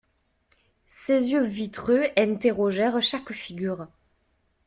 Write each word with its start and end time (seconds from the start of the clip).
Ses 0.95 1.29
yeux 1.31 1.43
vitreux 1.43 2.05
interrogèrent 2.17 3.03
chaque 3.03 3.33
figure. 3.33 3.85